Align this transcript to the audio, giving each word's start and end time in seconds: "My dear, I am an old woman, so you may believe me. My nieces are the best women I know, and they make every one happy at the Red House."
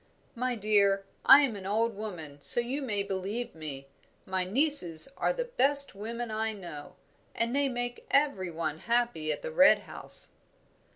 "My 0.33 0.55
dear, 0.55 1.05
I 1.27 1.41
am 1.43 1.55
an 1.55 1.67
old 1.67 1.95
woman, 1.95 2.39
so 2.41 2.59
you 2.59 2.81
may 2.81 3.03
believe 3.03 3.53
me. 3.53 3.87
My 4.25 4.43
nieces 4.45 5.07
are 5.15 5.31
the 5.31 5.45
best 5.45 5.93
women 5.93 6.31
I 6.31 6.53
know, 6.53 6.95
and 7.35 7.55
they 7.55 7.69
make 7.69 8.07
every 8.09 8.49
one 8.49 8.79
happy 8.79 9.31
at 9.31 9.43
the 9.43 9.51
Red 9.51 9.81
House." 9.81 10.31